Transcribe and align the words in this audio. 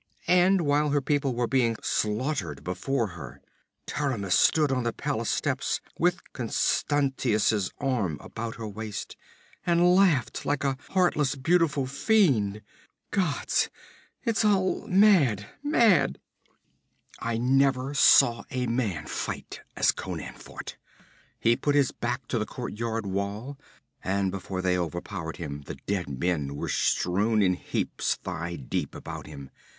And 0.25 0.61
while 0.61 0.89
her 0.89 0.99
people 0.99 1.35
were 1.35 1.45
being 1.45 1.75
slaughtered 1.83 2.63
before 2.63 3.09
her, 3.09 3.39
Taramis 3.85 4.33
stood 4.33 4.71
on 4.71 4.81
the 4.81 4.91
palace 4.91 5.29
steps, 5.29 5.79
with 5.99 6.33
Constantius's 6.33 7.71
arm 7.77 8.17
about 8.19 8.55
her 8.55 8.67
waist, 8.67 9.15
and 9.63 9.93
laughed 9.95 10.43
like 10.43 10.63
a 10.63 10.75
heartless, 10.89 11.35
beautiful 11.35 11.85
fiend! 11.85 12.63
Gods, 13.11 13.69
it's 14.23 14.43
all 14.43 14.87
mad 14.87 15.45
mad! 15.61 16.19
'I 17.19 17.37
never 17.37 17.93
saw 17.93 18.43
a 18.49 18.65
man 18.65 19.05
fight 19.05 19.61
as 19.75 19.91
Conan 19.91 20.33
fought. 20.33 20.77
He 21.39 21.55
put 21.55 21.75
his 21.75 21.91
back 21.91 22.27
to 22.29 22.39
the 22.39 22.47
courtyard 22.47 23.05
wall, 23.05 23.55
and 24.03 24.31
before 24.31 24.63
they 24.63 24.75
overpowered 24.79 25.37
him 25.37 25.61
the 25.67 25.75
dead 25.75 26.09
men 26.09 26.55
were 26.55 26.69
strewn 26.69 27.43
in 27.43 27.53
heaps 27.53 28.15
thigh 28.15 28.55
deep 28.55 28.95
about 28.95 29.27
him. 29.27 29.51